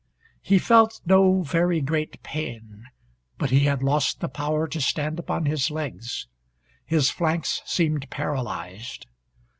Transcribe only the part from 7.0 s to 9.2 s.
flanks seemed paralyzed.